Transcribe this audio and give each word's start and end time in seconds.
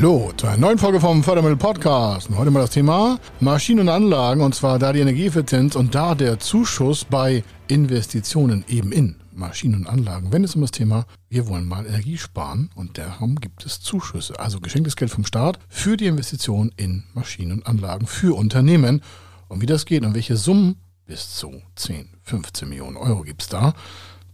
Hallo 0.00 0.32
zu 0.34 0.46
einer 0.46 0.56
neuen 0.56 0.78
Folge 0.78 0.98
vom 0.98 1.22
Fördermittel 1.22 1.58
Podcast. 1.58 2.30
Und 2.30 2.38
heute 2.38 2.50
mal 2.50 2.60
das 2.60 2.70
Thema 2.70 3.18
Maschinen 3.38 3.80
und 3.80 3.88
Anlagen 3.90 4.40
und 4.40 4.54
zwar 4.54 4.78
da 4.78 4.94
die 4.94 5.00
Energieeffizienz 5.00 5.76
und 5.76 5.94
da 5.94 6.14
der 6.14 6.38
Zuschuss 6.38 7.04
bei 7.04 7.44
Investitionen 7.68 8.64
eben 8.66 8.92
in 8.92 9.16
Maschinen 9.30 9.80
und 9.80 9.86
Anlagen. 9.86 10.32
Wenn 10.32 10.42
es 10.42 10.54
um 10.54 10.62
das 10.62 10.70
Thema, 10.70 11.04
wir 11.28 11.48
wollen 11.48 11.68
mal 11.68 11.84
Energie 11.84 12.16
sparen 12.16 12.70
und 12.74 12.96
darum 12.96 13.34
gibt 13.34 13.66
es 13.66 13.82
Zuschüsse, 13.82 14.40
also 14.40 14.58
geschenktes 14.58 14.96
Geld 14.96 15.10
vom 15.10 15.26
Staat 15.26 15.58
für 15.68 15.98
die 15.98 16.06
Investition 16.06 16.72
in 16.78 17.04
Maschinen 17.12 17.52
und 17.52 17.66
Anlagen 17.66 18.06
für 18.06 18.34
Unternehmen. 18.34 19.02
Und 19.48 19.60
wie 19.60 19.66
das 19.66 19.84
geht 19.84 20.02
und 20.02 20.14
welche 20.14 20.38
Summen 20.38 20.76
bis 21.04 21.34
zu 21.34 21.60
10, 21.76 22.08
15 22.22 22.70
Millionen 22.70 22.96
Euro 22.96 23.20
gibt 23.20 23.42
es 23.42 23.48
da 23.48 23.74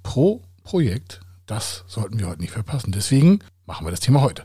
pro 0.04 0.42
Projekt, 0.62 1.22
das 1.46 1.82
sollten 1.88 2.20
wir 2.20 2.28
heute 2.28 2.40
nicht 2.42 2.52
verpassen. 2.52 2.92
Deswegen 2.92 3.40
machen 3.66 3.84
wir 3.84 3.90
das 3.90 3.98
Thema 3.98 4.20
heute. 4.20 4.44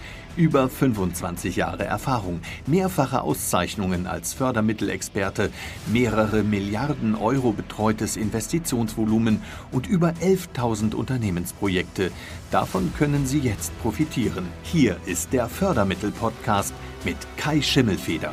Über 0.37 0.69
25 0.69 1.57
Jahre 1.57 1.83
Erfahrung, 1.83 2.39
mehrfache 2.65 3.21
Auszeichnungen 3.21 4.07
als 4.07 4.33
Fördermittelexperte, 4.33 5.51
mehrere 5.91 6.43
Milliarden 6.43 7.15
Euro 7.15 7.51
betreutes 7.51 8.15
Investitionsvolumen 8.15 9.41
und 9.73 9.87
über 9.87 10.13
11.000 10.21 10.95
Unternehmensprojekte. 10.95 12.11
Davon 12.49 12.93
können 12.97 13.27
Sie 13.27 13.39
jetzt 13.39 13.77
profitieren. 13.81 14.45
Hier 14.63 14.95
ist 15.05 15.33
der 15.33 15.49
Fördermittel-Podcast 15.49 16.73
mit 17.03 17.17
Kai 17.35 17.61
Schimmelfeder. 17.61 18.31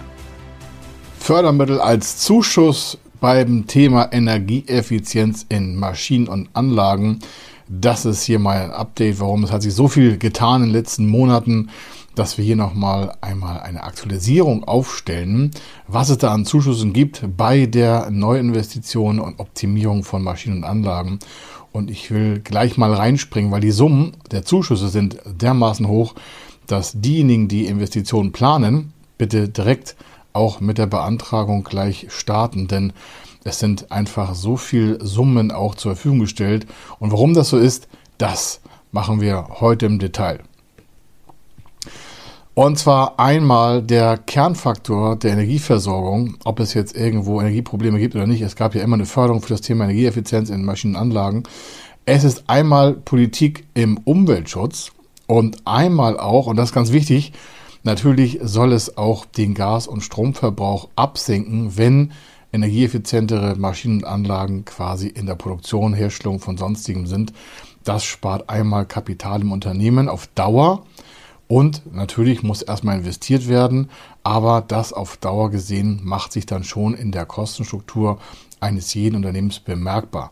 Fördermittel 1.19 1.80
als 1.80 2.19
Zuschuss 2.19 2.96
beim 3.20 3.66
Thema 3.66 4.12
Energieeffizienz 4.12 5.46
in 5.48 5.74
Maschinen 5.74 6.28
und 6.28 6.48
Anlagen. 6.52 7.19
Das 7.69 8.06
ist 8.06 8.22
hier 8.22 8.38
mal 8.38 8.62
ein 8.62 8.70
Update, 8.70 9.20
warum 9.20 9.44
es 9.44 9.52
hat 9.52 9.62
sich 9.62 9.74
so 9.74 9.88
viel 9.88 10.16
getan 10.16 10.62
in 10.62 10.69
den 10.69 10.74
letzten 10.74 11.06
Monaten, 11.06 11.69
dass 12.14 12.38
wir 12.38 12.44
hier 12.44 12.56
nochmal 12.56 13.14
einmal 13.20 13.60
eine 13.60 13.83
Aktualisierung 13.83 14.64
aufstellen, 14.64 15.50
was 15.86 16.08
es 16.08 16.19
da 16.19 16.33
an 16.33 16.47
Zuschüssen 16.47 16.94
gibt 16.94 17.25
bei 17.36 17.66
der 17.66 18.10
Neuinvestition 18.10 19.20
und 19.20 19.38
Optimierung 19.38 20.02
von 20.02 20.22
Maschinen 20.22 20.58
und 20.58 20.64
Anlagen. 20.64 21.19
Und 21.70 21.91
ich 21.91 22.10
will 22.10 22.41
gleich 22.41 22.78
mal 22.78 22.94
reinspringen, 22.94 23.50
weil 23.50 23.60
die 23.60 23.70
Summen 23.70 24.16
der 24.30 24.44
Zuschüsse 24.44 24.88
sind 24.88 25.19
dermaßen 25.27 25.86
hoch, 25.86 26.14
dass 26.66 26.92
diejenigen, 26.94 27.48
die 27.48 27.66
Investitionen 27.66 28.32
planen, 28.32 28.94
bitte 29.19 29.48
direkt 29.48 29.94
auch 30.39 30.61
mit 30.61 30.78
der 30.78 30.86
Beantragung 30.86 31.64
gleich 31.64 32.06
starten, 32.11 32.69
denn 32.69 32.92
es 33.44 33.58
sind 33.58 33.91
einfach 33.91 34.34
so 34.34 34.56
viel 34.56 34.98
Summen 35.03 35.50
auch 35.50 35.75
zur 35.75 35.94
Verfügung 35.94 36.20
gestellt. 36.20 36.67
Und 37.00 37.12
warum 37.12 37.34
das 37.34 37.48
so 37.48 37.58
ist, 37.58 37.89
das 38.19 38.61
machen 38.92 39.20
wir 39.20 39.48
heute 39.61 39.86
im 39.86 39.98
Detail. 39.98 40.41
Und 42.55 42.78
zwar 42.78 43.19
einmal 43.19 43.83
der 43.83 44.16
Kernfaktor 44.16 45.16
der 45.16 45.33
Energieversorgung, 45.33 46.36
ob 46.44 46.61
es 46.61 46.75
jetzt 46.75 46.97
irgendwo 46.97 47.41
Energieprobleme 47.41 47.98
gibt 47.98 48.15
oder 48.16 48.27
nicht. 48.27 48.43
Es 48.43 48.56
gab 48.56 48.75
ja 48.75 48.82
immer 48.82 48.97
eine 48.97 49.06
Förderung 49.06 49.43
für 49.43 49.54
das 49.54 49.60
Thema 49.60 49.84
Energieeffizienz 49.84 50.50
in 50.50 50.65
Maschinenanlagen. 50.65 51.44
Es 52.04 52.25
ist 52.25 52.44
einmal 52.48 52.94
Politik 52.94 53.66
im 53.75 53.98
Umweltschutz 53.98 54.93
und 55.27 55.66
einmal 55.66 56.19
auch, 56.19 56.47
und 56.47 56.56
das 56.56 56.71
ist 56.71 56.75
ganz 56.75 56.91
wichtig, 56.91 57.32
natürlich 57.83 58.39
soll 58.43 58.72
es 58.72 58.97
auch 58.97 59.25
den 59.25 59.55
Gas- 59.55 59.87
und 59.87 60.03
Stromverbrauch 60.03 60.89
absenken, 60.97 61.77
wenn 61.77 62.12
energieeffizientere 62.53 63.56
Maschinenanlagen 63.56 64.65
quasi 64.65 65.09
in 65.09 65.27
der 65.27 65.34
Produktion, 65.34 65.93
Herstellung 65.94 66.41
von 66.41 66.56
sonstigem 66.56 67.06
sind. 67.06 67.33
Das 67.84 68.05
spart 68.05 68.49
einmal 68.49 68.87
Kapital 68.87 69.43
im 69.43 69.53
Unternehmen 69.53 70.09
auf 70.09 70.27
Dauer 70.28 70.84
und 71.47 71.83
natürlich 71.94 72.43
muss 72.43 72.62
erstmal 72.62 72.99
investiert 72.99 73.49
werden, 73.49 73.91
aber 74.22 74.62
das 74.66 74.93
auf 74.93 75.16
Dauer 75.16 75.50
gesehen 75.50 76.00
macht 76.03 76.33
sich 76.33 76.47
dann 76.47 76.65
schon 76.65 76.95
in 76.95 77.12
der 77.12 77.25
Kostenstruktur 77.25 78.19
eines 78.60 78.93
jeden 78.95 79.16
Unternehmens 79.16 79.60
bemerkbar. 79.60 80.31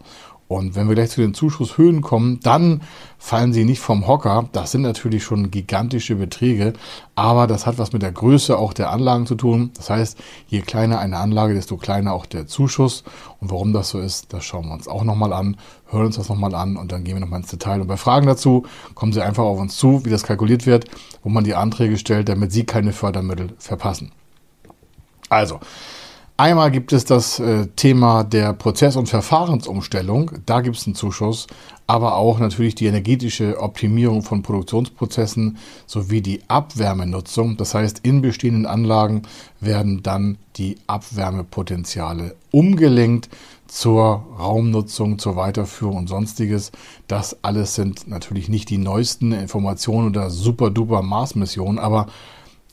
Und 0.49 0.77
wenn 0.77 0.87
wir 0.87 0.95
gleich 0.95 1.11
zu 1.11 1.21
den 1.21 1.35
Zuschusshöhen 1.35 2.03
kommen, 2.03 2.39
dann 2.43 2.83
fallen 3.19 3.53
sie 3.53 3.65
nicht 3.65 3.81
vom 3.81 4.07
Hocker. 4.07 4.49
Das 4.53 4.71
sind 4.71 4.83
natürlich 4.83 5.25
schon 5.25 5.51
gigantische 5.51 6.15
Beträge, 6.15 6.75
aber 7.17 7.49
das 7.49 7.67
hat 7.67 7.79
was 7.79 7.93
mit 7.93 8.03
der 8.03 8.13
Größe 8.13 8.57
auch 8.57 8.73
der 8.73 8.91
Anlagen 8.91 9.27
zu 9.27 9.35
tun. 9.35 9.71
Das 9.75 9.91
heißt, 9.91 10.19
je 10.47 10.61
kleiner 10.61 11.01
eine 11.01 11.17
Anlage, 11.17 11.55
desto 11.55 11.77
kleiner 11.77 12.13
auch 12.13 12.27
der 12.27 12.47
Zuschuss. 12.47 13.03
Und 13.41 13.51
warum 13.51 13.73
das 13.73 13.89
so 13.89 13.99
ist, 13.99 14.33
das 14.33 14.45
schauen 14.45 14.67
wir 14.67 14.75
uns 14.75 14.87
auch 14.87 15.03
nochmal 15.03 15.33
an, 15.33 15.57
hören 15.91 16.07
uns 16.07 16.17
das 16.17 16.29
nochmal 16.29 16.55
an 16.55 16.77
und 16.77 16.93
dann 16.93 17.03
gehen 17.03 17.15
wir 17.15 17.21
nochmal 17.21 17.41
ins 17.41 17.51
Detail. 17.51 17.81
Und 17.81 17.89
bei 17.89 17.97
Fragen 17.97 18.27
dazu 18.27 18.65
kommen 18.95 19.13
Sie 19.13 19.23
einfach 19.23 19.45
auf 19.45 19.59
uns 19.59 19.77
zu, 19.77 20.05
wie 20.05 20.11
das 20.11 20.23
kalkuliert 20.23 20.65
wird, 20.65 20.85
wo 21.25 21.29
man 21.29 21.43
die 21.43 21.55
Anträge 21.55 21.99
stellt, 21.99 22.29
damit 22.29 22.53
Sie 22.53 22.65
keine 22.65 22.93
Fördermittel 22.93 23.49
verpassen. 23.59 24.13
Also, 25.29 25.59
Einmal 26.39 26.71
gibt 26.71 26.93
es 26.93 27.07
das 27.07 27.39
äh, 27.39 27.67
Thema 27.77 28.23
der 28.23 28.53
Prozess- 28.53 28.97
und 28.97 29.09
Verfahrensumstellung. 29.09 30.33
Da 30.45 30.61
gibt 30.61 30.77
es 30.77 30.87
einen 30.87 30.95
Zuschuss, 30.95 31.47
aber 31.87 32.17
auch 32.17 32.39
natürlich 32.39 32.75
die 32.75 32.85
energetische 32.85 33.59
Optimierung 33.59 34.23
von 34.23 34.43
Produktionsprozessen 34.43 35.57
sowie 35.87 36.21
die 36.21 36.43
Abwärmenutzung. 36.49 37.57
Das 37.57 37.73
heißt, 37.73 38.01
in 38.03 38.21
bestehenden 38.21 38.67
Anlagen 38.67 39.23
werden 39.61 40.03
dann 40.03 40.37
die 40.57 40.77
Abwärmepotenziale 40.87 42.37
umgelenkt 42.51 43.31
zur 43.67 44.27
Raumnutzung, 44.39 45.19
zur 45.19 45.37
Weiterführung 45.37 45.97
und 45.97 46.09
sonstiges. 46.09 46.71
Das 47.09 47.43
alles 47.45 47.75
sind 47.75 48.09
natürlich 48.09 48.51
nicht 48.51 48.69
die 48.69 48.79
neuesten 48.79 49.33
Informationen 49.33 50.09
oder 50.09 50.29
super 50.29 50.69
duper 50.69 51.01
Mars-Missionen, 51.01 51.79
aber 51.79 52.09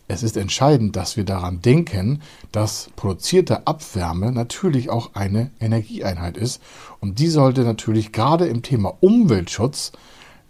es 0.08 0.24
ist 0.24 0.38
entscheidend, 0.38 0.96
dass 0.96 1.18
wir 1.18 1.24
daran 1.24 1.62
denken, 1.62 2.22
dass 2.52 2.90
produzierte 2.96 3.68
Abwärme 3.68 4.32
natürlich 4.32 4.90
auch 4.90 5.12
eine 5.14 5.52
Energieeinheit 5.60 6.38
ist. 6.38 6.62
Und 7.00 7.20
die 7.20 7.28
sollte 7.28 7.62
natürlich 7.62 8.12
gerade 8.12 8.48
im 8.48 8.64
Thema 8.64 8.94
Umweltschutz, 9.00 9.94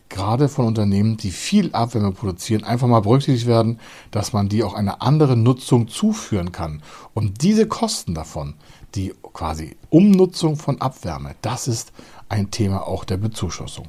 gerade 0.09 0.47
von 0.49 0.65
Unternehmen, 0.65 1.17
die 1.17 1.31
viel 1.31 1.73
Abwärme 1.73 2.11
produzieren, 2.11 2.63
einfach 2.63 2.87
mal 2.87 3.01
berücksichtigt 3.01 3.47
werden, 3.47 3.79
dass 4.11 4.33
man 4.33 4.49
die 4.49 4.63
auch 4.63 4.73
einer 4.73 5.01
anderen 5.01 5.43
Nutzung 5.43 5.87
zuführen 5.87 6.51
kann. 6.51 6.81
Und 7.13 7.41
diese 7.41 7.67
Kosten 7.67 8.13
davon, 8.13 8.55
die 8.95 9.13
quasi 9.33 9.75
Umnutzung 9.89 10.55
von 10.55 10.81
Abwärme, 10.81 11.35
das 11.41 11.67
ist 11.67 11.91
ein 12.29 12.51
Thema 12.51 12.87
auch 12.87 13.05
der 13.05 13.17
Bezuschussung. 13.17 13.87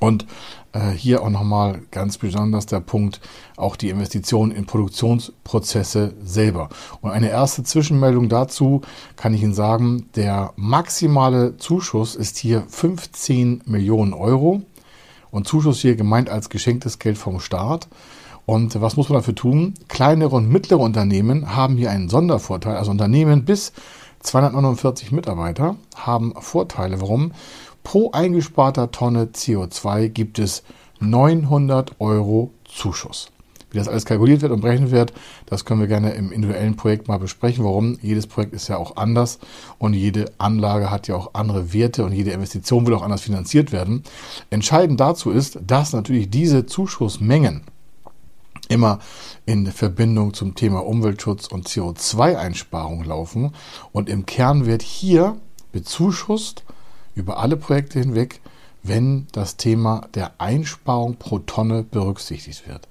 Und 0.00 0.26
äh, 0.72 0.90
hier 0.90 1.22
auch 1.22 1.30
nochmal 1.30 1.82
ganz 1.90 2.18
besonders 2.18 2.66
der 2.66 2.80
Punkt, 2.80 3.20
auch 3.56 3.76
die 3.76 3.90
Investition 3.90 4.50
in 4.50 4.66
Produktionsprozesse 4.66 6.14
selber. 6.22 6.68
Und 7.00 7.10
eine 7.10 7.30
erste 7.30 7.62
Zwischenmeldung 7.62 8.28
dazu 8.28 8.82
kann 9.16 9.34
ich 9.34 9.42
Ihnen 9.42 9.54
sagen, 9.54 10.08
der 10.16 10.52
maximale 10.56 11.56
Zuschuss 11.56 12.16
ist 12.16 12.36
hier 12.38 12.64
15 12.68 13.62
Millionen 13.66 14.12
Euro. 14.12 14.62
Und 15.30 15.48
Zuschuss 15.48 15.80
hier 15.80 15.96
gemeint 15.96 16.30
als 16.30 16.48
geschenktes 16.48 16.98
Geld 16.98 17.18
vom 17.18 17.40
Staat. 17.40 17.88
Und 18.46 18.80
was 18.80 18.96
muss 18.96 19.08
man 19.08 19.18
dafür 19.18 19.34
tun? 19.34 19.74
Kleinere 19.88 20.36
und 20.36 20.48
mittlere 20.48 20.80
Unternehmen 20.80 21.56
haben 21.56 21.76
hier 21.76 21.90
einen 21.90 22.08
Sondervorteil. 22.08 22.76
Also 22.76 22.90
Unternehmen 22.90 23.44
bis 23.44 23.72
249 24.20 25.12
Mitarbeiter 25.12 25.76
haben 25.96 26.34
Vorteile. 26.38 27.00
Warum? 27.00 27.32
Pro 27.84 28.10
eingesparter 28.10 28.90
Tonne 28.90 29.26
CO2 29.26 30.08
gibt 30.08 30.40
es 30.40 30.64
900 30.98 32.00
Euro 32.00 32.50
Zuschuss. 32.64 33.28
Wie 33.70 33.78
das 33.78 33.88
alles 33.88 34.04
kalkuliert 34.04 34.40
wird 34.40 34.52
und 34.52 34.62
berechnet 34.62 34.90
wird, 34.90 35.12
das 35.46 35.64
können 35.64 35.80
wir 35.80 35.86
gerne 35.86 36.12
im 36.12 36.32
individuellen 36.32 36.76
Projekt 36.76 37.08
mal 37.08 37.18
besprechen. 37.18 37.64
Warum? 37.64 37.98
Jedes 38.02 38.26
Projekt 38.26 38.54
ist 38.54 38.68
ja 38.68 38.78
auch 38.78 38.96
anders 38.96 39.38
und 39.78 39.94
jede 39.94 40.32
Anlage 40.38 40.90
hat 40.90 41.08
ja 41.08 41.14
auch 41.14 41.34
andere 41.34 41.72
Werte 41.72 42.04
und 42.04 42.12
jede 42.12 42.30
Investition 42.30 42.86
will 42.86 42.94
auch 42.94 43.02
anders 43.02 43.20
finanziert 43.20 43.70
werden. 43.70 44.02
Entscheidend 44.50 44.98
dazu 44.98 45.30
ist, 45.30 45.58
dass 45.66 45.92
natürlich 45.92 46.30
diese 46.30 46.66
Zuschussmengen 46.66 47.62
immer 48.68 48.98
in 49.44 49.66
Verbindung 49.66 50.34
zum 50.34 50.54
Thema 50.54 50.86
Umweltschutz 50.86 51.48
und 51.48 51.68
CO2-Einsparung 51.68 53.04
laufen 53.04 53.52
und 53.92 54.08
im 54.08 54.24
Kern 54.24 54.66
wird 54.66 54.82
hier 54.82 55.36
bezuschusst 55.72 56.64
über 57.14 57.38
alle 57.38 57.56
Projekte 57.56 57.98
hinweg, 58.00 58.40
wenn 58.82 59.26
das 59.32 59.56
Thema 59.56 60.08
der 60.14 60.32
Einsparung 60.38 61.16
pro 61.16 61.38
Tonne 61.38 61.82
berücksichtigt 61.82 62.68
wird. 62.68 62.86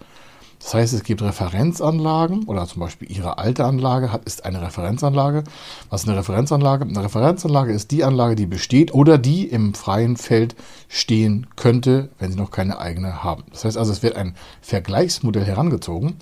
Das 0.64 0.74
heißt, 0.74 0.94
es 0.94 1.04
gibt 1.04 1.22
Referenzanlagen 1.22 2.46
oder 2.46 2.66
zum 2.66 2.80
Beispiel 2.80 3.12
Ihre 3.12 3.38
alte 3.38 3.66
Anlage 3.66 4.14
hat, 4.14 4.24
ist 4.24 4.46
eine 4.46 4.62
Referenzanlage. 4.62 5.44
Was 5.90 6.04
ist 6.04 6.08
eine 6.08 6.18
Referenzanlage? 6.18 6.86
Eine 6.86 7.04
Referenzanlage 7.04 7.74
ist 7.74 7.92
die 7.92 8.06
Anlage, 8.06 8.36
die 8.36 8.46
besteht 8.46 8.94
oder 8.94 9.18
die 9.18 9.46
im 9.46 9.74
freien 9.74 10.16
Feld 10.16 10.56
stehen 10.88 11.48
könnte, 11.58 12.10
wenn 12.18 12.32
Sie 12.32 12.38
noch 12.38 12.50
keine 12.50 12.80
eigene 12.80 13.26
haben. 13.26 13.44
Das 13.52 13.66
heißt 13.66 13.78
also, 13.78 13.92
es 13.92 14.04
wird 14.04 14.16
ein 14.16 14.36
Vergleichsmodell 14.62 15.44
herangezogen 15.44 16.16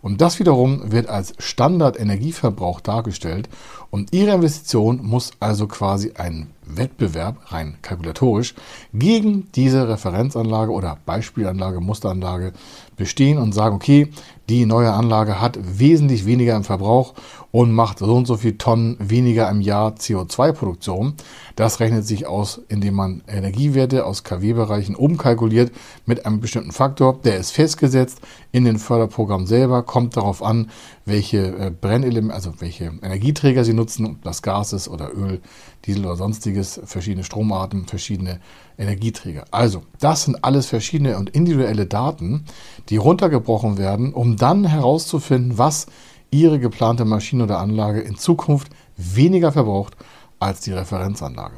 und 0.00 0.20
das 0.20 0.38
wiederum 0.38 0.92
wird 0.92 1.08
als 1.08 1.34
Standard-Energieverbrauch 1.38 2.80
dargestellt. 2.80 3.48
Und 3.90 4.12
Ihre 4.12 4.34
Investition 4.34 5.00
muss 5.02 5.32
also 5.40 5.66
quasi 5.66 6.12
einen 6.12 6.50
Wettbewerb, 6.64 7.36
rein 7.52 7.78
kalkulatorisch, 7.80 8.54
gegen 8.92 9.48
diese 9.54 9.88
Referenzanlage 9.88 10.70
oder 10.72 10.98
Beispielanlage, 11.06 11.80
Musteranlage 11.80 12.52
bestehen 12.96 13.38
und 13.38 13.52
sagen, 13.52 13.74
okay, 13.74 14.10
die 14.48 14.66
neue 14.66 14.92
Anlage 14.92 15.40
hat 15.40 15.58
wesentlich 15.60 16.26
weniger 16.26 16.56
im 16.56 16.64
Verbrauch 16.64 17.14
und 17.50 17.72
macht 17.72 18.00
so 18.00 18.14
und 18.14 18.26
so 18.26 18.36
viel 18.36 18.58
Tonnen 18.58 18.96
weniger 18.98 19.48
im 19.48 19.60
Jahr 19.60 19.92
CO2-Produktion. 19.92 21.14
Das 21.56 21.80
rechnet 21.80 22.06
sich 22.06 22.26
aus, 22.26 22.60
indem 22.68 22.94
man 22.94 23.22
Energiewerte 23.26 24.04
aus 24.04 24.22
KW-Bereichen 24.22 24.94
umkalkuliert 24.94 25.72
mit 26.04 26.26
einem 26.26 26.40
bestimmten 26.40 26.72
Faktor. 26.72 27.20
Der 27.24 27.38
ist 27.38 27.52
festgesetzt 27.52 28.20
in 28.52 28.64
den 28.64 28.78
Förderprogrammen 28.78 29.46
selber, 29.46 29.82
kommt 29.82 30.16
darauf 30.16 30.42
an, 30.42 30.70
welche 31.06 31.38
äh, 31.38 31.70
Brennelemente, 31.70 32.34
also 32.34 32.52
welche 32.58 32.92
Energieträger 33.02 33.64
sie 33.64 33.72
nutzen, 33.72 34.06
ob 34.06 34.22
das 34.22 34.42
Gas 34.42 34.74
ist 34.74 34.88
oder 34.88 35.14
Öl, 35.14 35.40
Diesel 35.86 36.04
oder 36.04 36.16
sonstiges, 36.16 36.80
verschiedene 36.84 37.24
Stromarten, 37.24 37.86
verschiedene 37.86 38.40
Energieträger. 38.76 39.44
Also, 39.50 39.82
das 40.00 40.24
sind 40.24 40.44
alles 40.44 40.66
verschiedene 40.66 41.16
und 41.16 41.30
individuelle 41.30 41.86
Daten, 41.86 42.44
die 42.90 42.96
runtergebrochen 42.96 43.78
werden, 43.78 44.12
um 44.12 44.36
dann 44.36 44.64
herauszufinden, 44.64 45.56
was 45.56 45.86
Ihre 46.30 46.58
geplante 46.58 47.04
Maschine 47.04 47.44
oder 47.44 47.58
Anlage 47.58 48.00
in 48.00 48.16
Zukunft 48.16 48.68
weniger 48.96 49.52
verbraucht 49.52 49.96
als 50.38 50.60
die 50.60 50.72
Referenzanlage. 50.72 51.56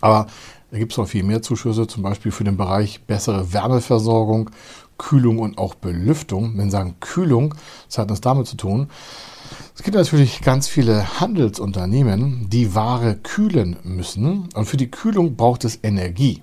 Aber 0.00 0.26
da 0.70 0.78
gibt 0.78 0.92
es 0.92 0.98
noch 0.98 1.08
viel 1.08 1.22
mehr 1.22 1.42
Zuschüsse, 1.42 1.86
zum 1.86 2.02
Beispiel 2.02 2.32
für 2.32 2.44
den 2.44 2.56
Bereich 2.56 3.02
bessere 3.04 3.52
Wärmeversorgung, 3.52 4.50
Kühlung 4.98 5.38
und 5.38 5.58
auch 5.58 5.74
Belüftung. 5.74 6.56
Wenn 6.56 6.66
Sie 6.66 6.72
sagen 6.72 6.96
Kühlung, 7.00 7.54
das 7.86 7.98
hat 7.98 8.10
das 8.10 8.20
damit 8.20 8.46
zu 8.46 8.56
tun. 8.56 8.88
Es 9.74 9.82
gibt 9.82 9.96
natürlich 9.96 10.40
ganz 10.40 10.68
viele 10.68 11.20
Handelsunternehmen, 11.20 12.48
die 12.50 12.74
Ware 12.74 13.16
kühlen 13.16 13.76
müssen. 13.84 14.48
Und 14.54 14.66
für 14.66 14.76
die 14.76 14.90
Kühlung 14.90 15.36
braucht 15.36 15.64
es 15.64 15.78
Energie. 15.82 16.42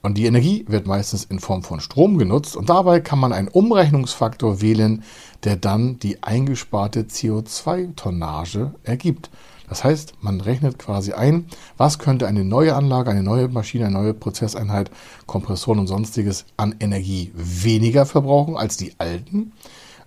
Und 0.00 0.14
die 0.14 0.26
Energie 0.26 0.64
wird 0.68 0.86
meistens 0.86 1.24
in 1.24 1.40
Form 1.40 1.62
von 1.62 1.80
Strom 1.80 2.18
genutzt 2.18 2.56
und 2.56 2.68
dabei 2.68 3.00
kann 3.00 3.18
man 3.18 3.32
einen 3.32 3.48
Umrechnungsfaktor 3.48 4.60
wählen, 4.60 5.02
der 5.44 5.56
dann 5.56 5.98
die 5.98 6.22
eingesparte 6.22 7.02
CO2-Tonnage 7.02 8.74
ergibt. 8.84 9.30
Das 9.68 9.84
heißt, 9.84 10.14
man 10.22 10.40
rechnet 10.40 10.78
quasi 10.78 11.12
ein, 11.12 11.46
was 11.76 11.98
könnte 11.98 12.26
eine 12.26 12.44
neue 12.44 12.74
Anlage, 12.74 13.10
eine 13.10 13.22
neue 13.22 13.48
Maschine, 13.48 13.86
eine 13.86 13.98
neue 13.98 14.14
Prozesseinheit, 14.14 14.90
Kompressoren 15.26 15.80
und 15.80 15.88
sonstiges 15.88 16.46
an 16.56 16.76
Energie 16.80 17.32
weniger 17.34 18.06
verbrauchen 18.06 18.56
als 18.56 18.76
die 18.76 18.92
alten. 18.98 19.52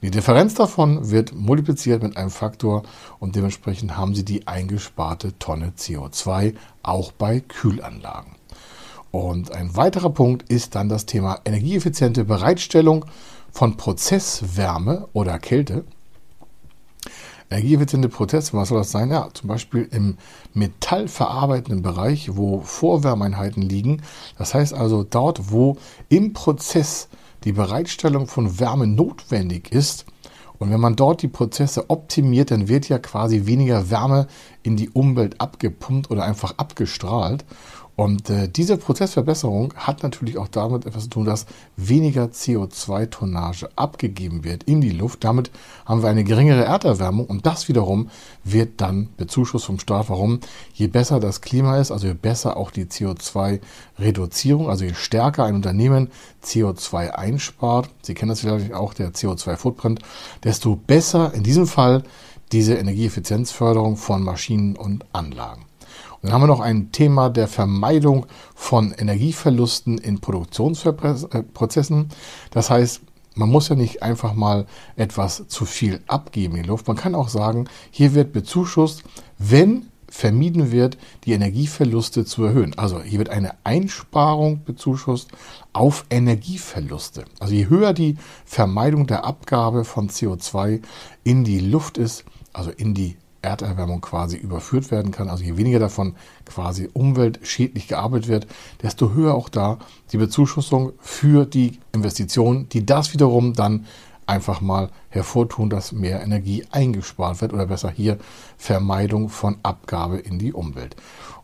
Die 0.01 0.09
Differenz 0.09 0.55
davon 0.55 1.11
wird 1.11 1.35
multipliziert 1.35 2.01
mit 2.01 2.17
einem 2.17 2.31
Faktor 2.31 2.81
und 3.19 3.35
dementsprechend 3.35 3.97
haben 3.97 4.15
Sie 4.15 4.25
die 4.25 4.47
eingesparte 4.47 5.37
Tonne 5.37 5.73
CO2 5.77 6.55
auch 6.81 7.11
bei 7.11 7.39
Kühlanlagen. 7.39 8.40
Und 9.11 9.53
ein 9.53 9.75
weiterer 9.75 10.09
Punkt 10.09 10.49
ist 10.49 10.75
dann 10.75 10.87
das 10.89 11.05
Thema 11.05 11.39
energieeffiziente 11.43 12.23
Bereitstellung 12.23 13.05
von 13.51 13.75
Prozesswärme 13.75 15.07
oder 15.13 15.37
Kälte. 15.37 15.83
Energieeffiziente 17.49 18.07
Prozesse, 18.07 18.53
was 18.53 18.69
soll 18.69 18.77
das 18.77 18.91
sein? 18.91 19.11
Ja, 19.11 19.27
zum 19.33 19.49
Beispiel 19.49 19.89
im 19.91 20.17
metallverarbeitenden 20.53 21.81
Bereich, 21.81 22.37
wo 22.37 22.61
Vorwärmeinheiten 22.61 23.61
liegen. 23.61 24.01
Das 24.37 24.53
heißt 24.53 24.73
also 24.73 25.03
dort, 25.03 25.51
wo 25.51 25.75
im 26.07 26.31
Prozess 26.31 27.09
die 27.43 27.51
Bereitstellung 27.51 28.27
von 28.27 28.59
Wärme 28.59 28.87
notwendig 28.87 29.73
ist. 29.73 30.05
Und 30.59 30.69
wenn 30.69 30.79
man 30.79 30.95
dort 30.95 31.23
die 31.23 31.27
Prozesse 31.27 31.89
optimiert, 31.89 32.51
dann 32.51 32.67
wird 32.67 32.87
ja 32.87 32.99
quasi 32.99 33.47
weniger 33.47 33.89
Wärme 33.89 34.27
in 34.61 34.77
die 34.77 34.91
Umwelt 34.91 35.41
abgepumpt 35.41 36.11
oder 36.11 36.23
einfach 36.23 36.53
abgestrahlt. 36.57 37.43
Und 38.01 38.31
äh, 38.31 38.49
diese 38.49 38.77
Prozessverbesserung 38.77 39.75
hat 39.75 40.01
natürlich 40.01 40.39
auch 40.39 40.47
damit 40.47 40.87
etwas 40.87 41.03
zu 41.03 41.09
tun, 41.11 41.25
dass 41.25 41.45
weniger 41.77 42.23
CO2-Tonnage 42.23 43.69
abgegeben 43.75 44.43
wird 44.43 44.63
in 44.63 44.81
die 44.81 44.89
Luft. 44.89 45.23
Damit 45.23 45.51
haben 45.85 46.01
wir 46.01 46.09
eine 46.09 46.23
geringere 46.23 46.63
Erderwärmung 46.63 47.27
und 47.27 47.45
das 47.45 47.67
wiederum 47.67 48.09
wird 48.43 48.81
dann 48.81 49.09
bezuschusst 49.17 49.65
vom 49.65 49.77
Staat. 49.77 50.09
Warum? 50.09 50.39
Je 50.73 50.87
besser 50.87 51.19
das 51.19 51.41
Klima 51.41 51.77
ist, 51.77 51.91
also 51.91 52.07
je 52.07 52.15
besser 52.15 52.57
auch 52.57 52.71
die 52.71 52.85
CO2-Reduzierung, 52.85 54.67
also 54.67 54.83
je 54.83 54.95
stärker 54.95 55.43
ein 55.43 55.53
Unternehmen 55.53 56.09
CO2 56.43 57.11
einspart, 57.11 57.91
Sie 58.01 58.15
kennen 58.15 58.29
das 58.29 58.39
vielleicht 58.39 58.73
auch, 58.73 58.95
der 58.95 59.13
CO2-Footprint, 59.13 59.99
desto 60.43 60.75
besser 60.75 61.35
in 61.35 61.43
diesem 61.43 61.67
Fall 61.67 62.01
diese 62.51 62.73
Energieeffizienzförderung 62.73 63.95
von 63.95 64.23
Maschinen 64.23 64.75
und 64.75 65.05
Anlagen. 65.13 65.65
Dann 66.21 66.31
haben 66.31 66.41
wir 66.41 66.47
noch 66.47 66.59
ein 66.59 66.91
Thema 66.91 67.29
der 67.29 67.47
Vermeidung 67.47 68.27
von 68.55 68.91
Energieverlusten 68.91 69.97
in 69.97 70.19
Produktionsprozessen. 70.19 72.09
Das 72.51 72.69
heißt, 72.69 73.01
man 73.35 73.49
muss 73.49 73.69
ja 73.69 73.75
nicht 73.75 74.03
einfach 74.03 74.33
mal 74.33 74.65
etwas 74.95 75.47
zu 75.47 75.65
viel 75.65 76.01
abgeben 76.07 76.57
in 76.57 76.63
die 76.63 76.69
Luft. 76.69 76.87
Man 76.87 76.97
kann 76.97 77.15
auch 77.15 77.29
sagen, 77.29 77.67
hier 77.89 78.13
wird 78.13 78.33
bezuschusst, 78.33 79.03
wenn 79.37 79.87
vermieden 80.11 80.71
wird, 80.71 80.97
die 81.23 81.31
Energieverluste 81.31 82.25
zu 82.25 82.43
erhöhen. 82.43 82.77
Also 82.77 83.01
hier 83.01 83.19
wird 83.19 83.29
eine 83.29 83.53
Einsparung 83.63 84.63
bezuschusst 84.65 85.29
auf 85.71 86.05
Energieverluste. 86.09 87.23
Also 87.39 87.53
je 87.53 87.69
höher 87.69 87.93
die 87.93 88.17
Vermeidung 88.45 89.07
der 89.07 89.23
Abgabe 89.23 89.85
von 89.85 90.09
CO2 90.09 90.81
in 91.23 91.45
die 91.45 91.59
Luft 91.59 91.97
ist, 91.97 92.25
also 92.51 92.71
in 92.71 92.93
die 92.93 93.15
Erderwärmung 93.41 94.01
quasi 94.01 94.37
überführt 94.37 94.91
werden 94.91 95.11
kann. 95.11 95.29
Also 95.29 95.43
je 95.43 95.57
weniger 95.57 95.79
davon 95.79 96.15
quasi 96.45 96.89
umweltschädlich 96.93 97.87
gearbeitet 97.87 98.27
wird, 98.27 98.47
desto 98.81 99.13
höher 99.13 99.33
auch 99.33 99.49
da 99.49 99.79
die 100.11 100.17
Bezuschussung 100.17 100.93
für 100.99 101.45
die 101.45 101.79
Investitionen, 101.91 102.69
die 102.69 102.85
das 102.85 103.13
wiederum 103.13 103.53
dann 103.53 103.85
einfach 104.27 104.61
mal 104.61 104.89
hervortun, 105.09 105.69
dass 105.69 105.91
mehr 105.91 106.21
Energie 106.21 106.65
eingespart 106.71 107.41
wird 107.41 107.53
oder 107.53 107.65
besser 107.65 107.89
hier 107.89 108.17
Vermeidung 108.57 109.29
von 109.29 109.57
Abgabe 109.63 110.17
in 110.17 110.39
die 110.39 110.53
Umwelt. 110.53 110.95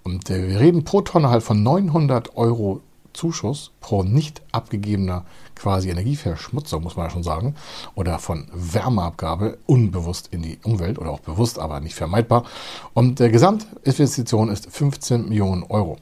Und 0.03 0.29
äh, 0.29 0.47
wir 0.47 0.59
reden 0.59 0.85
pro 0.85 1.01
Tonne 1.01 1.29
halt 1.29 1.43
von 1.43 1.61
900 1.63 2.37
Euro 2.37 2.81
Zuschuss 3.17 3.71
pro 3.81 4.03
nicht 4.03 4.41
abgegebener 4.51 5.25
quasi 5.55 5.89
Energieverschmutzung, 5.89 6.83
muss 6.83 6.95
man 6.95 7.07
ja 7.07 7.09
schon 7.09 7.23
sagen, 7.23 7.55
oder 7.95 8.19
von 8.19 8.47
Wärmeabgabe 8.53 9.57
unbewusst 9.65 10.29
in 10.31 10.43
die 10.43 10.59
Umwelt 10.63 10.99
oder 10.99 11.09
auch 11.09 11.19
bewusst, 11.19 11.59
aber 11.59 11.79
nicht 11.79 11.95
vermeidbar. 11.95 12.45
Und 12.93 13.19
der 13.19 13.29
Gesamtinvestition 13.29 14.49
ist 14.49 14.71
15 14.71 15.27
Millionen 15.27 15.63
Euro. 15.63 15.97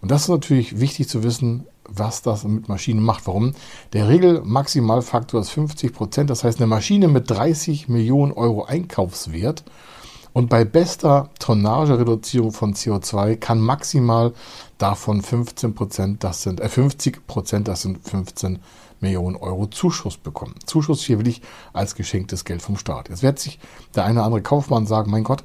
Und 0.00 0.10
das 0.10 0.22
ist 0.22 0.28
natürlich 0.28 0.80
wichtig 0.80 1.08
zu 1.08 1.22
wissen, 1.22 1.66
was 1.84 2.22
das 2.22 2.44
mit 2.44 2.68
Maschinen 2.68 3.02
macht. 3.02 3.26
Warum? 3.26 3.52
Der 3.92 4.08
Regelmaximalfaktor 4.08 5.40
ist 5.40 5.50
50 5.50 5.92
Prozent. 5.92 6.30
Das 6.30 6.44
heißt, 6.44 6.58
eine 6.58 6.68
Maschine 6.68 7.08
mit 7.08 7.28
30 7.28 7.88
Millionen 7.88 8.32
Euro 8.32 8.64
Einkaufswert 8.64 9.64
und 10.32 10.48
bei 10.48 10.64
bester 10.64 11.30
Tonnagereduzierung 11.38 12.52
von 12.52 12.74
CO2 12.74 13.36
kann 13.36 13.60
maximal 13.60 14.32
davon 14.78 15.22
15 15.22 15.74
Prozent, 15.74 16.24
das 16.24 16.42
sind 16.42 16.60
äh 16.60 16.68
50 16.68 17.26
Prozent, 17.26 17.68
das 17.68 17.82
sind 17.82 18.06
15 18.06 18.60
Millionen 19.00 19.36
Euro 19.36 19.66
Zuschuss 19.66 20.16
bekommen. 20.16 20.54
Zuschuss 20.66 21.02
hier 21.02 21.18
will 21.18 21.28
ich 21.28 21.42
als 21.72 21.94
geschenktes 21.94 22.44
Geld 22.44 22.62
vom 22.62 22.76
Staat. 22.76 23.08
Jetzt 23.08 23.22
wird 23.22 23.38
sich 23.38 23.58
der 23.94 24.04
eine 24.04 24.20
oder 24.20 24.26
andere 24.26 24.42
Kaufmann 24.42 24.86
sagen, 24.86 25.10
mein 25.10 25.24
Gott, 25.24 25.42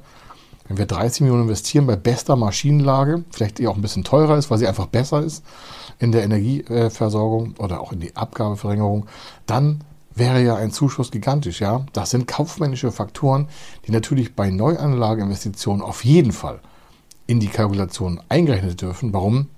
wenn 0.68 0.78
wir 0.78 0.86
30 0.86 1.22
Millionen 1.22 1.44
investieren 1.44 1.86
bei 1.86 1.96
bester 1.96 2.36
Maschinenlage, 2.36 3.24
vielleicht 3.30 3.58
die 3.58 3.68
auch 3.68 3.76
ein 3.76 3.82
bisschen 3.82 4.04
teurer 4.04 4.36
ist, 4.36 4.50
weil 4.50 4.58
sie 4.58 4.66
einfach 4.66 4.86
besser 4.86 5.22
ist 5.22 5.44
in 5.98 6.12
der 6.12 6.24
Energieversorgung 6.24 7.54
oder 7.58 7.80
auch 7.80 7.92
in 7.92 8.00
die 8.00 8.14
Abgabeverringerung, 8.14 9.06
dann 9.46 9.84
wäre 10.16 10.42
ja 10.42 10.56
ein 10.56 10.72
Zuschuss 10.72 11.10
gigantisch, 11.10 11.60
ja. 11.60 11.86
Das 11.92 12.10
sind 12.10 12.26
kaufmännische 12.26 12.90
Faktoren, 12.90 13.48
die 13.86 13.92
natürlich 13.92 14.34
bei 14.34 14.50
Neuanlageinvestitionen 14.50 15.82
auf 15.82 16.04
jeden 16.04 16.32
Fall 16.32 16.60
in 17.26 17.38
die 17.38 17.48
Kalkulation 17.48 18.20
eingerechnet 18.28 18.80
dürfen. 18.80 19.12
Warum? 19.12 19.48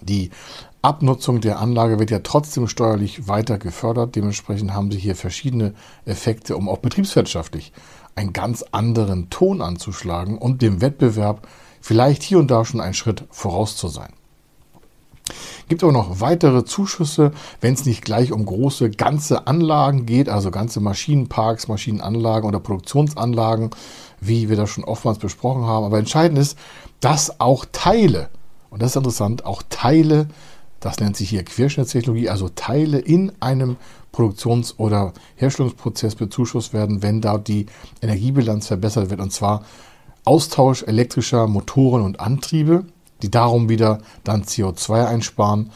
Die 0.00 0.30
Abnutzung 0.82 1.40
der 1.40 1.60
Anlage 1.60 1.98
wird 1.98 2.10
ja 2.10 2.18
trotzdem 2.18 2.68
steuerlich 2.68 3.26
weiter 3.26 3.58
gefördert. 3.58 4.16
Dementsprechend 4.16 4.74
haben 4.74 4.90
Sie 4.90 4.98
hier 4.98 5.16
verschiedene 5.16 5.74
Effekte, 6.04 6.56
um 6.56 6.68
auch 6.68 6.78
betriebswirtschaftlich 6.78 7.72
einen 8.14 8.32
ganz 8.32 8.64
anderen 8.70 9.30
Ton 9.30 9.60
anzuschlagen 9.60 10.38
und 10.38 10.62
dem 10.62 10.80
Wettbewerb 10.80 11.48
vielleicht 11.80 12.22
hier 12.22 12.38
und 12.38 12.50
da 12.50 12.64
schon 12.64 12.80
einen 12.80 12.94
Schritt 12.94 13.24
voraus 13.30 13.76
zu 13.76 13.88
sein. 13.88 14.12
Gibt 15.68 15.82
aber 15.82 15.92
noch 15.92 16.20
weitere 16.20 16.64
Zuschüsse, 16.64 17.32
wenn 17.60 17.74
es 17.74 17.86
nicht 17.86 18.04
gleich 18.04 18.32
um 18.32 18.44
große 18.44 18.90
ganze 18.90 19.46
Anlagen 19.46 20.06
geht, 20.06 20.28
also 20.28 20.50
ganze 20.50 20.80
Maschinenparks, 20.80 21.68
Maschinenanlagen 21.68 22.48
oder 22.48 22.60
Produktionsanlagen, 22.60 23.70
wie 24.20 24.48
wir 24.48 24.56
das 24.56 24.70
schon 24.70 24.84
oftmals 24.84 25.18
besprochen 25.18 25.64
haben. 25.64 25.84
Aber 25.84 25.98
entscheidend 25.98 26.38
ist, 26.38 26.58
dass 27.00 27.40
auch 27.40 27.64
Teile, 27.72 28.28
und 28.70 28.82
das 28.82 28.90
ist 28.90 28.96
interessant, 28.96 29.46
auch 29.46 29.62
Teile, 29.70 30.28
das 30.80 31.00
nennt 31.00 31.16
sich 31.16 31.30
hier 31.30 31.44
Querschnittstechnologie, 31.44 32.28
also 32.28 32.50
Teile 32.50 32.98
in 32.98 33.32
einem 33.40 33.76
Produktions- 34.12 34.78
oder 34.78 35.12
Herstellungsprozess 35.36 36.14
bezuschusst 36.14 36.74
werden, 36.74 37.02
wenn 37.02 37.20
da 37.20 37.38
die 37.38 37.66
Energiebilanz 38.02 38.66
verbessert 38.66 39.10
wird. 39.10 39.20
Und 39.20 39.32
zwar 39.32 39.64
Austausch 40.26 40.82
elektrischer 40.84 41.46
Motoren 41.46 42.02
und 42.02 42.20
Antriebe, 42.20 42.84
die 43.24 43.30
darum 43.30 43.70
wieder 43.70 44.00
dann 44.22 44.42
CO2 44.42 45.06
einsparen 45.06 45.70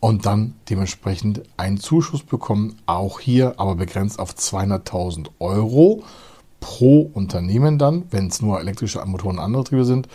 und 0.00 0.26
dann 0.26 0.54
dementsprechend 0.68 1.40
einen 1.56 1.80
Zuschuss 1.80 2.22
bekommen. 2.22 2.76
Auch 2.84 3.20
hier 3.20 3.54
aber 3.56 3.74
begrenzt 3.74 4.18
auf 4.18 4.34
200.000 4.34 5.28
Euro 5.38 6.02
pro 6.60 7.10
Unternehmen 7.14 7.78
dann, 7.78 8.04
wenn 8.10 8.26
es 8.26 8.42
nur 8.42 8.60
elektrische 8.60 9.02
Motoren 9.06 9.38
und 9.38 9.56
Antriebe 9.56 9.86
sind. 9.86 10.08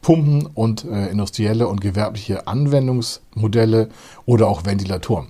Pumpen 0.00 0.46
und 0.46 0.84
äh, 0.84 1.10
industrielle 1.10 1.68
und 1.68 1.80
gewerbliche 1.80 2.48
Anwendungsmodelle 2.48 3.88
oder 4.26 4.48
auch 4.48 4.64
Ventilatoren. 4.64 5.28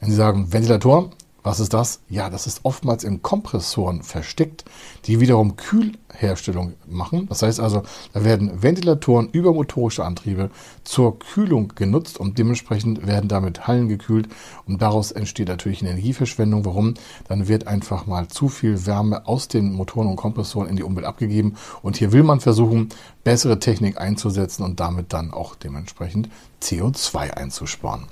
Wenn 0.00 0.10
Sie 0.10 0.16
sagen 0.16 0.52
Ventilator, 0.52 1.10
was 1.48 1.60
ist 1.60 1.72
das? 1.72 2.00
Ja, 2.10 2.28
das 2.28 2.46
ist 2.46 2.60
oftmals 2.64 3.04
in 3.04 3.22
Kompressoren 3.22 4.02
versteckt, 4.02 4.66
die 5.06 5.18
wiederum 5.18 5.56
Kühlherstellung 5.56 6.74
machen. 6.86 7.26
Das 7.30 7.40
heißt 7.40 7.58
also, 7.58 7.84
da 8.12 8.22
werden 8.22 8.62
Ventilatoren 8.62 9.30
über 9.30 9.54
motorische 9.54 10.04
Antriebe 10.04 10.50
zur 10.84 11.18
Kühlung 11.18 11.72
genutzt 11.74 12.20
und 12.20 12.36
dementsprechend 12.36 13.06
werden 13.06 13.30
damit 13.30 13.66
Hallen 13.66 13.88
gekühlt 13.88 14.28
und 14.66 14.82
daraus 14.82 15.10
entsteht 15.10 15.48
natürlich 15.48 15.82
Energieverschwendung. 15.82 16.66
Warum? 16.66 16.92
Dann 17.28 17.48
wird 17.48 17.66
einfach 17.66 18.04
mal 18.04 18.28
zu 18.28 18.50
viel 18.50 18.84
Wärme 18.84 19.26
aus 19.26 19.48
den 19.48 19.72
Motoren 19.72 20.08
und 20.08 20.16
Kompressoren 20.16 20.68
in 20.68 20.76
die 20.76 20.82
Umwelt 20.82 21.06
abgegeben 21.06 21.54
und 21.80 21.96
hier 21.96 22.12
will 22.12 22.24
man 22.24 22.40
versuchen, 22.40 22.90
bessere 23.24 23.58
Technik 23.58 23.98
einzusetzen 23.98 24.64
und 24.64 24.80
damit 24.80 25.14
dann 25.14 25.32
auch 25.32 25.54
dementsprechend 25.54 26.28
CO2 26.60 27.30
einzusparen. 27.30 28.04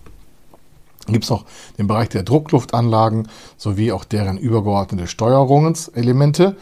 Gibt 1.07 1.25
es 1.25 1.31
noch 1.31 1.45
den 1.79 1.87
Bereich 1.87 2.09
der 2.09 2.23
Druckluftanlagen 2.23 3.29
sowie 3.57 3.93
auch 3.93 4.05
deren 4.05 4.39
übergeordnete 4.39 5.07
Steuerungselemente. 5.07 6.57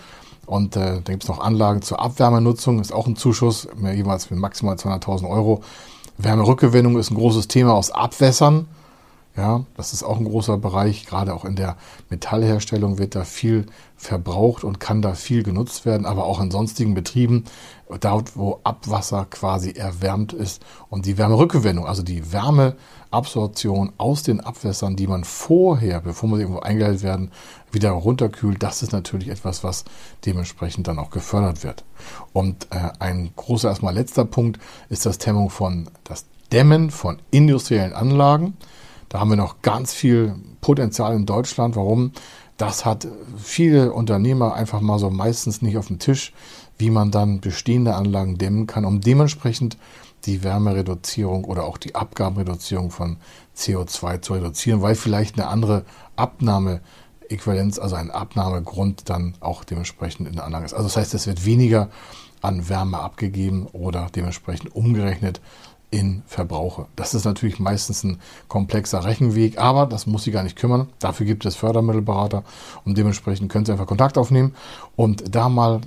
Und 0.47 0.77
äh, 0.77 1.01
da 1.03 1.13
gibt 1.13 1.23
es 1.23 1.29
noch 1.29 1.41
Anlagen 1.41 1.83
zur 1.83 2.01
Abwärmenutzung, 2.01 2.81
ist 2.81 2.93
auch 2.93 3.07
ein 3.07 3.17
Zuschuss, 3.17 3.67
jeweils 3.81 4.31
mit 4.31 4.39
maximal 4.39 4.77
200.000 4.77 5.29
Euro. 5.29 5.63
Wärmerückgewinnung 6.19 6.99
ist 6.99 7.11
ein 7.11 7.17
großes 7.17 7.49
Thema 7.49 7.73
aus 7.73 7.91
Abwässern. 7.91 8.67
Ja, 9.37 9.64
das 9.76 9.93
ist 9.93 10.05
auch 10.05 10.19
ein 10.19 10.26
großer 10.26 10.59
Bereich. 10.59 11.07
Gerade 11.07 11.35
auch 11.35 11.45
in 11.45 11.57
der 11.57 11.76
Metallherstellung 12.09 12.99
wird 12.99 13.17
da 13.17 13.25
viel 13.25 13.67
verbraucht 13.97 14.62
und 14.62 14.79
kann 14.79 15.03
da 15.03 15.14
viel 15.14 15.43
genutzt 15.43 15.85
werden, 15.85 16.07
aber 16.07 16.25
auch 16.25 16.41
in 16.41 16.53
sonstigen 16.53 16.95
Betrieben, 16.95 17.43
dort 18.00 18.37
wo 18.37 18.61
Abwasser 18.62 19.26
quasi 19.29 19.73
erwärmt 19.73 20.33
ist 20.33 20.62
und 20.88 21.05
die 21.07 21.19
Wärmerückgewinnung, 21.19 21.85
also 21.85 22.05
die 22.05 22.33
Wärmeabsorption 22.33 23.93
aus 23.99 24.23
den 24.23 24.41
Abwässern, 24.41 24.95
die 24.95 25.09
man 25.09 25.25
vorher, 25.25 26.00
bevor 26.00 26.29
man 26.29 26.38
irgendwo 26.38 26.61
eingeleitet 26.61 27.03
werden, 27.03 27.33
wieder 27.73 27.91
runterkühlt, 27.91 28.62
das 28.62 28.85
ist 28.85 28.93
natürlich 28.93 29.31
etwas, 29.31 29.64
was 29.64 29.85
dementsprechend 30.26 30.87
dann 30.87 31.00
auch 31.00 31.11
gefördert 31.11 31.64
wird. 31.64 31.85
Und 32.33 32.69
äh, 32.71 32.91
ein 33.00 33.31
großer 33.35 33.69
erstmal 33.69 33.95
letzter 33.95 34.26
Punkt 34.26 34.61
ist 34.91 35.07
das 35.07 35.19
Dämmung 35.19 35.50
von 35.50 35.91
das 36.05 36.26
Dämmen 36.53 36.93
von 36.93 37.19
industriellen 37.33 37.95
Anlagen. 37.95 38.57
Da 39.14 39.21
haben 39.21 39.30
wir 39.30 39.37
noch 39.37 39.62
ganz 39.62 39.94
viel 39.94 40.35
Potenzial 40.61 41.14
in 41.14 41.25
Deutschland. 41.25 41.76
Warum? 41.76 42.11
Das 42.56 42.85
hat 42.85 43.06
viele 43.37 43.92
Unternehmer 43.92 44.54
einfach 44.54 44.80
mal 44.80 44.99
so 44.99 45.09
meistens 45.09 45.62
nicht 45.62 45.78
auf 45.78 45.87
dem 45.87 46.00
Tisch, 46.00 46.33
wie 46.78 46.90
man 46.90 47.12
dann 47.12 47.38
bestehende 47.38 47.94
Anlagen 47.94 48.38
dämmen 48.38 48.66
kann, 48.66 48.85
um 48.85 49.00
dementsprechend 49.00 49.76
die 50.25 50.42
Wärmereduzierung 50.42 51.44
oder 51.44 51.62
auch 51.62 51.78
die 51.78 51.94
Abgabenreduzierung 51.94 52.90
von 52.90 53.18
CO2 53.56 54.21
zu 54.21 54.33
reduzieren, 54.33 54.83
weil 54.83 54.97
vielleicht 54.97 55.38
eine 55.38 55.47
andere 55.47 55.85
Abnahmeäquivalenz, 56.16 57.78
also 57.78 57.94
ein 57.94 58.11
Abnahmegrund 58.11 59.09
dann 59.11 59.35
auch 59.38 59.62
dementsprechend 59.62 60.26
in 60.26 60.35
der 60.35 60.44
Anlage 60.44 60.64
ist. 60.64 60.75
Also 60.75 60.88
das 60.88 60.97
heißt, 60.97 61.14
es 61.14 61.28
wird 61.28 61.47
weniger 61.47 61.88
an 62.42 62.68
Wärme 62.68 62.99
abgegeben 62.99 63.68
oder 63.71 64.09
dementsprechend 64.12 64.75
umgerechnet 64.75 65.40
in 65.95 66.25
Verbrauche. 66.27 66.87
Das 66.97 67.15
ist 67.15 67.25
natürlich 67.25 67.61
meistens 67.61 68.03
ein 68.03 68.19
komplexer 68.49 69.05
Rechenweg, 69.05 69.59
aber 69.59 69.87
das 69.87 70.09
muss 70.09 70.25
Sie 70.25 70.33
gar 70.33 70.43
nicht 70.43 70.57
kümmern. 70.57 70.89
Dafür 70.99 71.25
gibt 71.25 71.47
es 71.47 71.55
Fördermittelberater 71.55 72.43
und 72.85 72.99
dementsprechend 72.99 73.49
können 73.49 73.65
Sie 73.65 73.71
einfach 73.71 73.87
Kontakt 73.87 74.19
aufnehmen 74.19 74.57
und 74.97 75.37
da 75.37 75.49
mal 75.49 75.83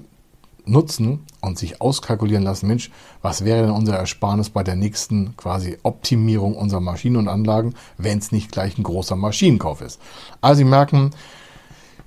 nutzen 0.63 1.25
und 1.41 1.59
sich 1.59 1.81
auskalkulieren 1.81 2.43
lassen, 2.43 2.67
Mensch, 2.67 2.89
was 3.21 3.43
wäre 3.43 3.63
denn 3.63 3.71
unser 3.71 3.97
Ersparnis 3.97 4.49
bei 4.49 4.63
der 4.63 4.77
nächsten 4.77 5.35
quasi 5.35 5.77
Optimierung 5.83 6.55
unserer 6.55 6.79
Maschinen 6.81 7.17
und 7.17 7.27
Anlagen, 7.27 7.73
wenn 7.97 8.17
es 8.17 8.31
nicht 8.31 8.53
gleich 8.53 8.77
ein 8.77 8.83
großer 8.83 9.17
Maschinenkauf 9.17 9.81
ist. 9.81 9.99
Also 10.39 10.59
Sie 10.59 10.63
merken, 10.63 11.11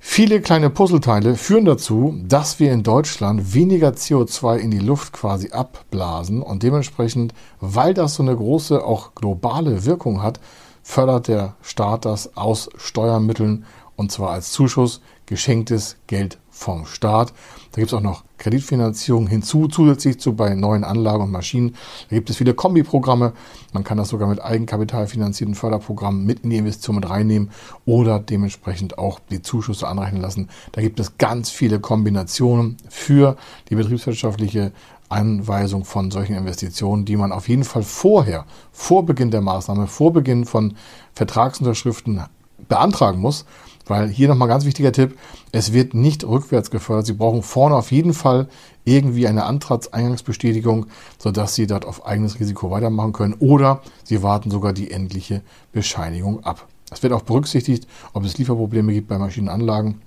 Viele 0.03 0.41
kleine 0.41 0.71
Puzzleteile 0.71 1.35
führen 1.35 1.63
dazu, 1.63 2.19
dass 2.23 2.59
wir 2.59 2.73
in 2.73 2.81
Deutschland 2.81 3.53
weniger 3.53 3.89
CO2 3.89 4.57
in 4.57 4.71
die 4.71 4.79
Luft 4.79 5.13
quasi 5.13 5.51
abblasen 5.51 6.41
und 6.41 6.63
dementsprechend, 6.63 7.35
weil 7.59 7.93
das 7.93 8.15
so 8.15 8.23
eine 8.23 8.35
große 8.35 8.83
auch 8.83 9.13
globale 9.13 9.85
Wirkung 9.85 10.23
hat, 10.23 10.39
fördert 10.81 11.27
der 11.27 11.53
Staat 11.61 12.05
das 12.05 12.35
aus 12.35 12.69
Steuermitteln 12.77 13.63
und 13.95 14.11
zwar 14.11 14.31
als 14.31 14.51
Zuschuss 14.51 15.01
geschenktes 15.27 15.97
Geld 16.07 16.39
vom 16.61 16.85
Staat. 16.85 17.33
Da 17.71 17.81
gibt 17.81 17.87
es 17.91 17.93
auch 17.93 18.01
noch 18.01 18.23
Kreditfinanzierung 18.37 19.27
hinzu, 19.27 19.67
zusätzlich 19.67 20.19
zu 20.19 20.35
bei 20.35 20.55
neuen 20.55 20.83
Anlagen 20.83 21.23
und 21.23 21.31
Maschinen. 21.31 21.75
Da 22.09 22.15
gibt 22.15 22.29
es 22.29 22.37
viele 22.37 22.53
Kombiprogramme. 22.53 23.33
Man 23.73 23.83
kann 23.83 23.97
das 23.97 24.09
sogar 24.09 24.27
mit 24.27 24.41
Eigenkapital 24.41 25.07
finanzierten 25.07 25.55
Förderprogrammen 25.55 26.25
mit 26.25 26.41
in 26.41 26.49
die 26.49 26.57
Investition 26.57 26.97
mit 26.97 27.09
reinnehmen 27.09 27.51
oder 27.85 28.19
dementsprechend 28.19 28.97
auch 28.97 29.19
die 29.31 29.41
Zuschüsse 29.41 29.87
anrechnen 29.87 30.21
lassen. 30.21 30.49
Da 30.71 30.81
gibt 30.81 30.99
es 30.99 31.17
ganz 31.17 31.49
viele 31.49 31.79
Kombinationen 31.79 32.77
für 32.89 33.37
die 33.69 33.75
betriebswirtschaftliche 33.75 34.71
Anweisung 35.09 35.83
von 35.83 36.11
solchen 36.11 36.35
Investitionen, 36.35 37.05
die 37.05 37.17
man 37.17 37.31
auf 37.31 37.49
jeden 37.49 37.63
Fall 37.63 37.83
vorher, 37.83 38.45
vor 38.71 39.05
Beginn 39.05 39.31
der 39.31 39.41
Maßnahme, 39.41 39.87
vor 39.87 40.13
Beginn 40.13 40.45
von 40.45 40.75
Vertragsunterschriften 41.13 42.21
beantragen 42.67 43.19
muss 43.19 43.45
weil 43.91 44.07
hier 44.07 44.29
nochmal 44.29 44.47
ganz 44.47 44.63
wichtiger 44.63 44.93
Tipp, 44.93 45.17
es 45.51 45.73
wird 45.73 45.93
nicht 45.93 46.23
rückwärts 46.23 46.71
gefördert. 46.71 47.05
Sie 47.05 47.13
brauchen 47.13 47.43
vorne 47.43 47.75
auf 47.75 47.91
jeden 47.91 48.13
Fall 48.13 48.47
irgendwie 48.85 49.27
eine 49.27 49.43
Antragseingangsbestätigung, 49.43 50.85
sodass 51.17 51.55
Sie 51.55 51.67
dort 51.67 51.85
auf 51.85 52.05
eigenes 52.05 52.39
Risiko 52.39 52.71
weitermachen 52.71 53.11
können 53.11 53.35
oder 53.37 53.81
Sie 54.05 54.23
warten 54.23 54.49
sogar 54.49 54.71
die 54.71 54.91
endliche 54.91 55.41
Bescheinigung 55.73 56.43
ab. 56.45 56.67
Es 56.89 57.03
wird 57.03 57.11
auch 57.11 57.23
berücksichtigt, 57.23 57.85
ob 58.13 58.23
es 58.23 58.37
Lieferprobleme 58.37 58.93
gibt 58.93 59.09
bei 59.09 59.17
Maschinenanlagen. 59.17 60.01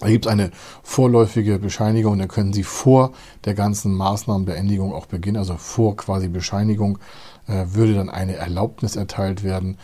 Da 0.00 0.08
gibt 0.08 0.24
es 0.24 0.32
eine 0.32 0.50
vorläufige 0.82 1.58
Bescheinigung 1.58 2.18
dann 2.18 2.28
können 2.28 2.54
Sie 2.54 2.62
vor 2.62 3.12
der 3.44 3.54
ganzen 3.54 3.92
Maßnahmenbeendigung 3.92 4.94
auch 4.94 5.06
beginnen, 5.06 5.36
also 5.36 5.56
vor 5.56 5.96
quasi 5.96 6.28
Bescheinigung 6.28 6.98
äh, 7.46 7.64
würde 7.66 7.94
dann 7.94 8.08
eine 8.08 8.36
Erlaubnis 8.36 8.96
erteilt 8.96 9.42
werden, 9.42 9.76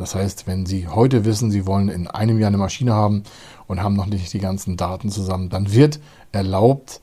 das 0.00 0.14
heißt, 0.14 0.46
wenn 0.46 0.66
Sie 0.66 0.88
heute 0.88 1.24
wissen, 1.24 1.50
Sie 1.50 1.66
wollen 1.66 1.88
in 1.88 2.06
einem 2.08 2.38
Jahr 2.38 2.48
eine 2.48 2.58
Maschine 2.58 2.94
haben 2.94 3.22
und 3.66 3.82
haben 3.82 3.94
noch 3.94 4.06
nicht 4.06 4.32
die 4.32 4.38
ganzen 4.38 4.76
Daten 4.76 5.10
zusammen, 5.10 5.50
dann 5.50 5.72
wird 5.72 6.00
erlaubt, 6.32 7.00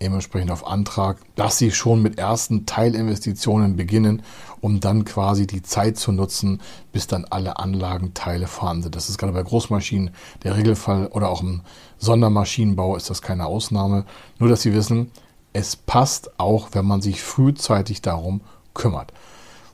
dementsprechend 0.00 0.50
auf 0.50 0.66
Antrag, 0.66 1.18
dass 1.34 1.58
Sie 1.58 1.70
schon 1.70 2.02
mit 2.02 2.18
ersten 2.18 2.66
Teilinvestitionen 2.66 3.76
beginnen, 3.76 4.22
um 4.60 4.80
dann 4.80 5.04
quasi 5.04 5.46
die 5.46 5.62
Zeit 5.62 5.96
zu 5.96 6.12
nutzen, 6.12 6.60
bis 6.92 7.06
dann 7.06 7.24
alle 7.24 7.58
Anlagenteile 7.58 8.46
vorhanden 8.46 8.84
sind. 8.84 8.96
Das 8.96 9.08
ist 9.08 9.18
gerade 9.18 9.32
bei 9.32 9.42
Großmaschinen 9.42 10.10
der 10.44 10.56
Regelfall 10.56 11.06
oder 11.06 11.28
auch 11.30 11.42
im 11.42 11.62
Sondermaschinenbau 11.98 12.96
ist 12.96 13.10
das 13.10 13.22
keine 13.22 13.46
Ausnahme. 13.46 14.04
Nur, 14.38 14.48
dass 14.48 14.62
Sie 14.62 14.74
wissen, 14.74 15.10
es 15.52 15.76
passt 15.76 16.38
auch, 16.38 16.68
wenn 16.72 16.84
man 16.84 17.00
sich 17.00 17.22
frühzeitig 17.22 18.02
darum 18.02 18.42
kümmert. 18.74 19.12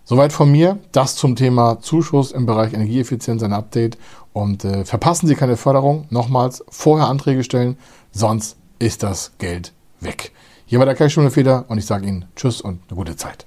Soweit 0.05 0.33
von 0.33 0.51
mir. 0.51 0.79
Das 0.93 1.17
zum 1.17 1.35
Thema 1.35 1.81
Zuschuss 1.81 2.33
im 2.33 2.47
Bereich 2.47 2.75
Energieeffizienz, 2.75 3.43
ein 3.43 3.53
Update. 3.53 3.97
Und 4.33 4.65
äh, 4.65 4.85
verpassen 4.85 5.27
Sie 5.27 5.35
keine 5.35 5.57
Förderung. 5.57 6.07
Nochmals 6.11 6.65
vorher 6.69 7.09
Anträge 7.09 7.45
stellen, 7.45 7.79
sonst 8.13 8.57
ist 8.79 9.03
das 9.03 9.33
Geld 9.39 9.73
weg. 10.01 10.33
Hier 10.67 10.79
war 10.79 10.87
der 10.87 10.95
Kai 10.95 11.09
Feder 11.09 11.65
und 11.69 11.79
ich 11.79 11.87
sage 11.87 12.07
Ihnen 12.07 12.27
Tschüss 12.37 12.61
und 12.61 12.81
eine 12.89 12.97
gute 12.97 13.17
Zeit. 13.17 13.47